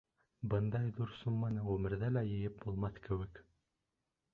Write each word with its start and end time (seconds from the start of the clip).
Бындай 0.53 0.87
ҙур 0.95 1.11
сумманы 1.19 1.67
ғүмерҙә 1.69 2.13
лә 2.17 2.27
йыйып 2.33 2.59
булмаҫ 2.67 3.03
кеүек. 3.09 3.45